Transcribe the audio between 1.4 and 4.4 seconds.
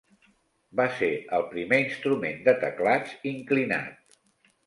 primer instrument de teclats inclinat.